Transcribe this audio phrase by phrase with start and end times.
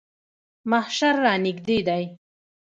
[0.69, 2.03] محشر رانږدې دی.